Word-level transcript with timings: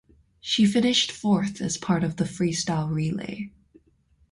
She 0.39 0.65
finished 0.65 1.11
fourth 1.11 1.61
as 1.61 1.77
part 1.77 2.03
of 2.03 2.15
the 2.15 2.23
freestyle 2.23 2.89
relay. 2.89 3.51